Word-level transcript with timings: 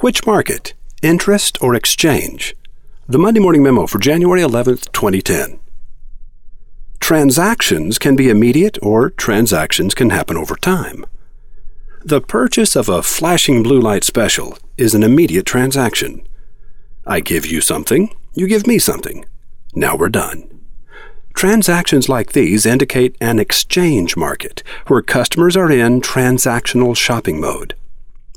Which 0.00 0.24
market, 0.24 0.72
interest 1.02 1.58
or 1.60 1.74
exchange? 1.74 2.56
The 3.06 3.18
Monday 3.18 3.38
Morning 3.38 3.62
Memo 3.62 3.86
for 3.86 3.98
January 3.98 4.40
11th, 4.40 4.90
2010. 4.92 5.60
Transactions 7.00 7.98
can 7.98 8.16
be 8.16 8.30
immediate 8.30 8.78
or 8.80 9.10
transactions 9.10 9.94
can 9.94 10.08
happen 10.08 10.38
over 10.38 10.56
time. 10.56 11.04
The 12.02 12.22
purchase 12.22 12.76
of 12.76 12.88
a 12.88 13.02
flashing 13.02 13.62
blue 13.62 13.78
light 13.78 14.02
special 14.02 14.56
is 14.78 14.94
an 14.94 15.02
immediate 15.02 15.44
transaction. 15.44 16.26
I 17.06 17.20
give 17.20 17.44
you 17.44 17.60
something, 17.60 18.08
you 18.32 18.46
give 18.46 18.66
me 18.66 18.78
something. 18.78 19.26
Now 19.74 19.96
we're 19.96 20.08
done. 20.08 20.48
Transactions 21.34 22.08
like 22.08 22.32
these 22.32 22.64
indicate 22.64 23.16
an 23.20 23.38
exchange 23.38 24.16
market 24.16 24.62
where 24.86 25.02
customers 25.02 25.58
are 25.58 25.70
in 25.70 26.00
transactional 26.00 26.96
shopping 26.96 27.38
mode. 27.38 27.74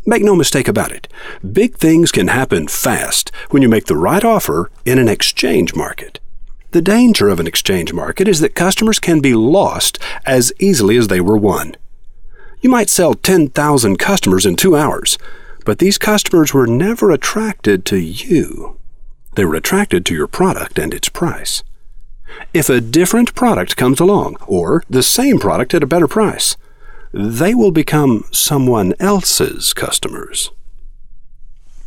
Make 0.05 0.23
no 0.23 0.35
mistake 0.35 0.67
about 0.67 0.91
it, 0.91 1.07
big 1.49 1.75
things 1.75 2.11
can 2.11 2.27
happen 2.27 2.67
fast 2.67 3.31
when 3.51 3.61
you 3.61 3.69
make 3.69 3.85
the 3.85 3.95
right 3.95 4.23
offer 4.23 4.69
in 4.83 4.99
an 4.99 5.07
exchange 5.07 5.75
market. 5.75 6.19
The 6.71 6.81
danger 6.81 7.29
of 7.29 7.39
an 7.39 7.47
exchange 7.47 7.93
market 7.93 8.27
is 8.27 8.41
that 8.41 8.55
customers 8.55 8.99
can 8.99 9.21
be 9.21 9.33
lost 9.33 9.97
as 10.25 10.51
easily 10.59 10.97
as 10.97 11.07
they 11.07 11.21
were 11.21 11.37
won. 11.37 11.75
You 12.59 12.69
might 12.69 12.89
sell 12.89 13.13
10,000 13.13 13.97
customers 13.97 14.45
in 14.45 14.57
two 14.57 14.75
hours, 14.75 15.17
but 15.65 15.79
these 15.79 15.97
customers 15.97 16.53
were 16.53 16.67
never 16.67 17.09
attracted 17.09 17.85
to 17.85 17.97
you. 17.97 18.77
They 19.35 19.45
were 19.45 19.55
attracted 19.55 20.05
to 20.07 20.15
your 20.15 20.27
product 20.27 20.77
and 20.77 20.93
its 20.93 21.07
price. 21.07 21.63
If 22.53 22.69
a 22.69 22.81
different 22.81 23.35
product 23.35 23.77
comes 23.77 23.99
along, 24.01 24.35
or 24.47 24.83
the 24.89 25.03
same 25.03 25.39
product 25.39 25.73
at 25.73 25.83
a 25.83 25.87
better 25.87 26.07
price, 26.07 26.57
they 27.13 27.53
will 27.53 27.71
become 27.71 28.25
someone 28.31 28.95
else's 28.99 29.73
customers. 29.73 30.49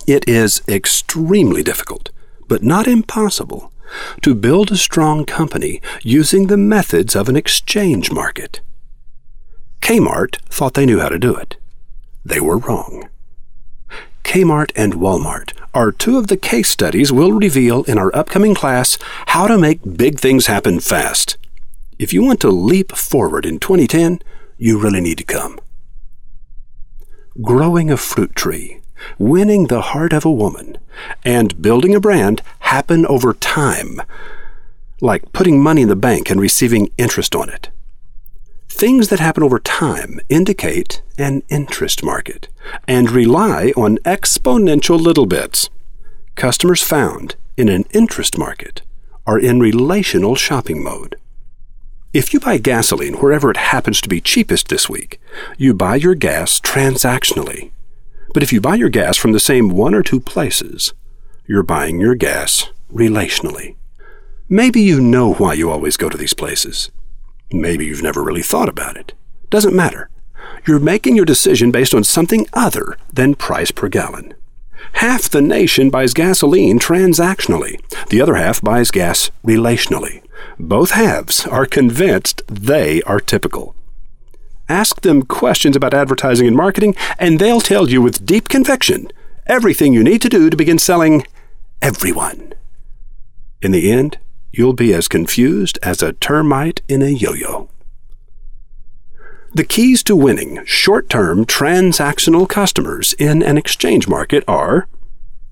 It 0.07 0.29
is 0.29 0.63
extremely 0.69 1.65
difficult, 1.65 2.11
but 2.47 2.63
not 2.63 2.87
impossible, 2.87 3.73
to 4.23 4.37
build 4.37 4.71
a 4.71 4.77
strong 4.77 5.25
company 5.25 5.83
using 6.03 6.47
the 6.47 6.57
methods 6.57 7.17
of 7.17 7.29
an 7.29 7.35
exchange 7.35 8.13
market. 8.13 8.61
Kmart 9.81 10.37
thought 10.43 10.75
they 10.75 10.87
knew 10.87 11.01
how 11.01 11.09
to 11.09 11.19
do 11.19 11.35
it. 11.35 11.57
They 12.25 12.41
were 12.41 12.59
wrong. 12.59 13.09
Kmart 14.23 14.71
and 14.77 14.95
Walmart 14.95 15.53
are 15.75 15.93
two 15.93 16.19
of 16.19 16.29
the 16.29 16.37
case 16.37 16.69
studies 16.69 17.13
we'll 17.13 17.33
reveal 17.33 17.83
in 17.85 17.99
our 17.99 18.15
upcoming 18.15 18.55
class, 18.55 18.99
How 19.29 19.47
to 19.47 19.59
Make 19.59 19.97
Big 19.97 20.19
Things 20.19 20.47
Happen 20.47 20.81
Fast. 20.81 21.37
If 21.99 22.13
you 22.13 22.23
want 22.23 22.41
to 22.41 22.49
leap 22.49 22.93
forward 22.93 23.47
in 23.47 23.59
2010, 23.59 24.21
you 24.59 24.79
really 24.79 25.01
need 25.01 25.19
to 25.19 25.25
come. 25.25 25.59
Growing 27.43 27.91
a 27.91 27.97
fruit 27.97 28.35
tree, 28.35 28.81
winning 29.19 29.67
the 29.67 29.81
heart 29.81 30.13
of 30.13 30.25
a 30.25 30.33
woman, 30.33 30.79
and 31.25 31.61
building 31.61 31.95
a 31.95 32.01
brand 32.01 32.43
happen 32.61 33.05
over 33.07 33.35
time, 33.35 34.01
like 35.01 35.33
putting 35.33 35.63
money 35.63 35.83
in 35.83 35.89
the 35.89 35.97
bank 35.97 36.31
and 36.31 36.41
receiving 36.41 36.91
interest 36.97 37.35
on 37.35 37.51
it. 37.51 37.69
Things 38.69 39.09
that 39.09 39.21
happen 39.21 39.43
over 39.43 39.59
time 39.59 40.21
indicate 40.29 41.03
an 41.19 41.43
interest 41.49 42.03
market 42.03 42.49
and 42.87 43.11
rely 43.11 43.73
on 43.77 43.99
exponential 43.99 45.01
little 45.01 45.27
bits. 45.27 45.71
Customers 46.35 46.83
found 46.83 47.37
in 47.57 47.69
an 47.69 47.85
interest 47.93 48.37
market 48.37 48.83
are 49.27 49.39
in 49.39 49.61
relational 49.61 50.35
shopping 50.35 50.83
mode. 50.83 51.17
If 52.17 52.33
you 52.33 52.41
buy 52.41 52.57
gasoline 52.57 53.17
wherever 53.17 53.51
it 53.51 53.59
happens 53.59 54.01
to 54.01 54.09
be 54.09 54.23
cheapest 54.23 54.69
this 54.69 54.89
week, 54.89 55.21
you 55.59 55.75
buy 55.75 55.97
your 55.97 56.15
gas 56.15 56.59
transactionally. 56.59 57.73
But 58.33 58.43
if 58.43 58.55
you 58.55 58.59
buy 58.59 58.77
your 58.77 58.89
gas 58.89 59.19
from 59.19 59.33
the 59.33 59.39
same 59.39 59.69
one 59.69 59.95
or 59.95 60.03
two 60.03 60.21
places, 60.21 60.95
you're 61.47 61.63
buying 61.63 62.01
your 62.01 62.15
gas 62.15 62.71
relationally. 62.91 63.77
Maybe 64.49 64.81
you 64.81 64.99
know 64.99 65.35
why 65.35 65.53
you 65.53 65.71
always 65.71 65.99
go 65.99 66.09
to 66.09 66.17
these 66.17 66.33
places. 66.33 66.91
Maybe 67.53 67.85
you've 67.85 68.03
never 68.03 68.25
really 68.25 68.41
thought 68.41 68.71
about 68.71 68.97
it. 68.97 69.13
Doesn't 69.51 69.77
matter. 69.77 70.09
You're 70.67 70.81
making 70.81 71.17
your 71.17 71.27
decision 71.27 71.71
based 71.71 71.93
on 71.93 72.03
something 72.03 72.47
other 72.55 72.97
than 73.13 73.35
price 73.35 73.71
per 73.71 73.89
gallon. 73.89 74.33
Half 74.93 75.29
the 75.29 75.43
nation 75.43 75.91
buys 75.91 76.15
gasoline 76.15 76.79
transactionally, 76.79 77.79
the 78.09 78.23
other 78.23 78.37
half 78.37 78.63
buys 78.63 78.91
gas 78.91 79.31
relationally. 79.45 80.26
Both 80.59 80.93
halves 80.93 81.47
are 81.47 81.67
convinced 81.67 82.43
they 82.49 83.03
are 83.03 83.21
typical. 83.21 83.75
Ask 84.69 85.03
them 85.03 85.23
questions 85.23 85.77
about 85.77 85.95
advertising 85.95 86.47
and 86.47 86.57
marketing, 86.57 86.97
and 87.19 87.39
they'll 87.39 87.61
tell 87.61 87.91
you 87.91 88.01
with 88.01 88.25
deep 88.25 88.49
conviction 88.49 89.09
everything 89.47 89.93
you 89.93 90.03
need 90.03 90.23
to 90.23 90.29
do 90.29 90.51
to 90.51 90.57
begin 90.57 90.79
selling 90.79 91.27
everyone. 91.81 92.53
In 93.63 93.71
the 93.71 93.93
end, 93.93 94.19
you'll 94.51 94.73
be 94.73 94.93
as 94.93 95.09
confused 95.09 95.79
as 95.83 96.03
a 96.03 96.15
termite 96.15 96.81
in 96.89 97.03
a 97.03 97.11
yo 97.11 97.35
yo. 97.35 97.69
The 99.55 99.65
keys 99.65 100.03
to 100.05 100.17
winning 100.17 100.65
short 100.65 101.09
term 101.09 101.45
transactional 101.45 102.49
customers 102.49 103.13
in 103.15 103.43
an 103.43 103.57
exchange 103.57 104.09
market 104.09 104.43
are 104.49 104.89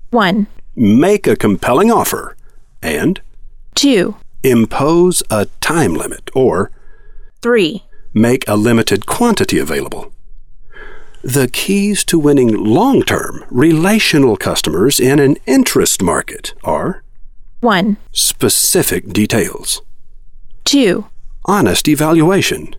1. 0.09 0.47
make 0.75 1.25
a 1.27 1.35
compelling 1.35 1.91
offer 1.91 2.35
and 2.81 3.21
2. 3.75 4.15
Impose 4.45 5.23
a 5.31 5.47
time 5.59 5.95
limit 5.95 6.29
or 6.35 6.71
3. 7.41 7.83
make 8.13 8.47
a 8.47 8.55
limited 8.55 9.05
quantity 9.05 9.57
available. 9.57 10.11
The 11.23 11.47
keys 11.47 12.05
to 12.05 12.19
winning 12.19 12.55
long 12.55 13.01
term 13.01 13.43
relational 13.49 14.37
customers 14.37 14.99
in 14.99 15.19
an 15.19 15.37
interest 15.47 16.03
market 16.03 16.53
are 16.63 17.03
1. 17.61 17.97
specific 18.11 19.09
details, 19.11 19.81
2. 20.65 21.05
honest 21.45 21.87
evaluation, 21.87 22.75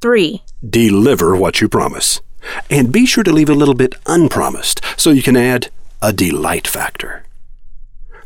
3. 0.00 0.42
deliver 0.66 1.36
what 1.36 1.60
you 1.60 1.68
promise, 1.68 2.22
and 2.70 2.90
be 2.90 3.04
sure 3.04 3.24
to 3.24 3.32
leave 3.32 3.50
a 3.50 3.54
little 3.54 3.74
bit 3.74 3.94
unpromised 4.06 4.80
so 4.96 5.10
you 5.10 5.22
can 5.22 5.36
add 5.36 5.68
a 6.00 6.12
delight 6.12 6.66
factor. 6.66 7.24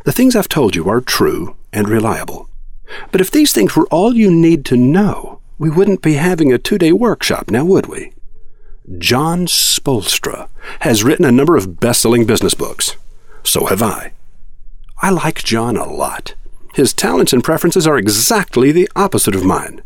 The 0.04 0.12
things 0.12 0.36
I've 0.36 0.48
told 0.48 0.76
you 0.76 0.88
are 0.88 1.00
true 1.00 1.56
and 1.72 1.88
reliable. 1.88 2.48
But 3.10 3.20
if 3.20 3.30
these 3.30 3.52
things 3.52 3.76
were 3.76 3.86
all 3.88 4.14
you 4.14 4.30
need 4.30 4.64
to 4.66 4.76
know, 4.76 5.40
we 5.58 5.70
wouldn't 5.70 6.02
be 6.02 6.14
having 6.14 6.52
a 6.52 6.58
two 6.58 6.78
day 6.78 6.92
workshop 6.92 7.50
now, 7.50 7.64
would 7.64 7.86
we? 7.86 8.12
Jon 8.96 9.46
Spoelstra 9.46 10.48
has 10.80 11.04
written 11.04 11.24
a 11.24 11.32
number 11.32 11.56
of 11.56 11.78
best 11.80 12.00
selling 12.00 12.24
business 12.24 12.54
books. 12.54 12.96
So 13.42 13.66
have 13.66 13.82
I. 13.82 14.12
I 15.00 15.10
like 15.10 15.44
Jon 15.44 15.76
a 15.76 15.84
lot. 15.84 16.34
His 16.74 16.94
talents 16.94 17.32
and 17.32 17.44
preferences 17.44 17.86
are 17.86 17.98
exactly 17.98 18.72
the 18.72 18.88
opposite 18.96 19.34
of 19.34 19.44
mine. 19.44 19.82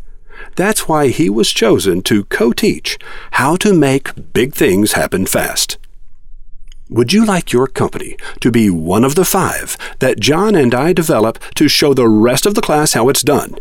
That's 0.55 0.87
why 0.87 1.09
he 1.09 1.29
was 1.29 1.51
chosen 1.51 2.01
to 2.03 2.25
co 2.25 2.51
teach 2.53 2.97
how 3.31 3.55
to 3.57 3.73
make 3.73 4.33
big 4.33 4.53
things 4.53 4.93
happen 4.93 5.25
fast. 5.25 5.77
Would 6.93 7.11
you 7.11 7.25
like 7.25 7.51
your 7.51 7.65
company 7.65 8.17
to 8.39 8.51
be 8.51 8.69
one 8.69 9.03
of 9.03 9.15
the 9.15 9.25
five 9.25 9.75
that 9.97 10.19
Jon 10.19 10.53
and 10.53 10.75
I 10.75 10.93
develop 10.93 11.39
to 11.55 11.67
show 11.67 11.95
the 11.95 12.07
rest 12.07 12.45
of 12.45 12.53
the 12.53 12.61
class 12.61 12.93
how 12.93 13.09
it's 13.09 13.23
done? 13.23 13.55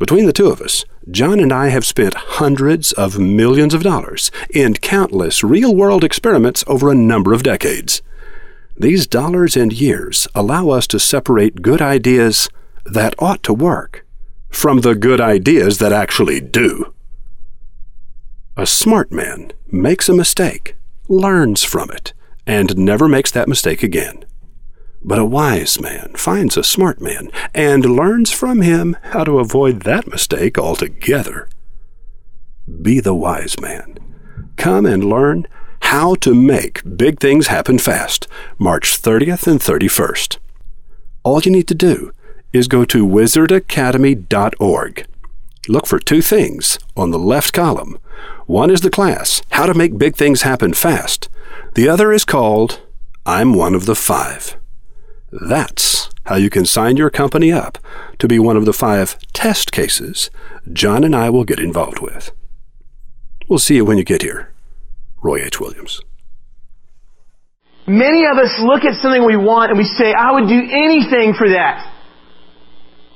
Between 0.00 0.26
the 0.26 0.32
two 0.32 0.48
of 0.48 0.60
us, 0.60 0.84
Jon 1.08 1.38
and 1.38 1.52
I 1.52 1.68
have 1.68 1.86
spent 1.86 2.14
hundreds 2.14 2.90
of 2.90 3.16
millions 3.16 3.74
of 3.74 3.84
dollars 3.84 4.32
in 4.50 4.74
countless 4.74 5.44
real 5.44 5.72
world 5.72 6.02
experiments 6.02 6.64
over 6.66 6.90
a 6.90 6.96
number 6.96 7.32
of 7.32 7.44
decades. 7.44 8.02
These 8.76 9.06
dollars 9.06 9.56
and 9.56 9.72
years 9.72 10.26
allow 10.34 10.70
us 10.70 10.88
to 10.88 10.98
separate 10.98 11.62
good 11.62 11.80
ideas 11.80 12.50
that 12.84 13.14
ought 13.20 13.44
to 13.44 13.54
work 13.54 14.04
from 14.48 14.80
the 14.80 14.96
good 14.96 15.20
ideas 15.20 15.78
that 15.78 15.92
actually 15.92 16.40
do. 16.40 16.92
A 18.56 18.66
smart 18.66 19.12
man 19.12 19.52
makes 19.70 20.08
a 20.08 20.14
mistake, 20.14 20.74
learns 21.08 21.62
from 21.62 21.88
it, 21.92 22.12
and 22.46 22.76
never 22.76 23.08
makes 23.08 23.30
that 23.32 23.48
mistake 23.48 23.82
again. 23.82 24.24
But 25.02 25.18
a 25.18 25.24
wise 25.24 25.80
man 25.80 26.12
finds 26.16 26.56
a 26.56 26.64
smart 26.64 27.00
man 27.00 27.30
and 27.54 27.84
learns 27.84 28.32
from 28.32 28.62
him 28.62 28.96
how 29.02 29.24
to 29.24 29.38
avoid 29.38 29.82
that 29.82 30.08
mistake 30.08 30.58
altogether. 30.58 31.48
Be 32.82 33.00
the 33.00 33.14
wise 33.14 33.60
man. 33.60 33.98
Come 34.56 34.86
and 34.86 35.04
learn 35.04 35.46
how 35.82 36.14
to 36.16 36.34
make 36.34 36.82
big 36.96 37.20
things 37.20 37.46
happen 37.46 37.78
fast, 37.78 38.26
March 38.58 39.00
30th 39.00 39.46
and 39.46 39.60
31st. 39.60 40.38
All 41.22 41.40
you 41.40 41.52
need 41.52 41.68
to 41.68 41.74
do 41.74 42.12
is 42.52 42.68
go 42.68 42.84
to 42.86 43.06
wizardacademy.org. 43.06 45.06
Look 45.68 45.86
for 45.86 45.98
two 45.98 46.22
things 46.22 46.78
on 46.96 47.10
the 47.10 47.18
left 47.18 47.52
column. 47.52 47.98
One 48.46 48.70
is 48.70 48.80
the 48.80 48.90
class, 48.90 49.42
How 49.50 49.66
to 49.66 49.74
Make 49.74 49.98
Big 49.98 50.16
Things 50.16 50.42
Happen 50.42 50.72
Fast. 50.72 51.28
The 51.74 51.88
other 51.88 52.12
is 52.12 52.24
called 52.24 52.80
I'm 53.24 53.54
One 53.54 53.74
of 53.74 53.86
the 53.86 53.96
Five. 53.96 54.56
That's 55.32 56.10
how 56.26 56.36
you 56.36 56.50
can 56.50 56.64
sign 56.64 56.96
your 56.96 57.10
company 57.10 57.52
up 57.52 57.78
to 58.18 58.28
be 58.28 58.38
one 58.38 58.56
of 58.56 58.64
the 58.64 58.72
five 58.72 59.16
test 59.32 59.72
cases 59.72 60.30
Jon 60.72 61.04
and 61.04 61.14
I 61.14 61.30
will 61.30 61.44
get 61.44 61.58
involved 61.58 62.00
with. 62.00 62.32
We'll 63.48 63.58
see 63.58 63.76
you 63.76 63.84
when 63.84 63.98
you 63.98 64.04
get 64.04 64.22
here. 64.22 64.52
Roy 65.22 65.42
H. 65.42 65.60
Williams. 65.60 66.00
Many 67.86 68.26
of 68.26 68.38
us 68.38 68.58
look 68.60 68.84
at 68.84 69.00
something 69.00 69.24
we 69.24 69.36
want 69.36 69.70
and 69.70 69.78
we 69.78 69.84
say, 69.84 70.12
I 70.12 70.32
would 70.32 70.48
do 70.48 70.58
anything 70.58 71.34
for 71.38 71.48
that. 71.50 71.92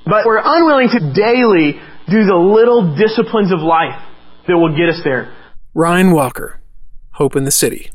But 0.07 0.25
we're 0.25 0.43
unwilling 0.43 0.89
to 0.91 1.13
daily 1.13 1.81
do 2.09 2.25
the 2.25 2.37
little 2.37 2.97
disciplines 2.97 3.53
of 3.53 3.61
life 3.61 4.01
that 4.47 4.57
will 4.57 4.77
get 4.77 4.89
us 4.89 5.01
there. 5.05 5.33
Ryan 5.75 6.13
Walker, 6.13 6.61
Hope 7.13 7.37
in 7.37 7.45
the 7.45 7.51
City. 7.51 7.91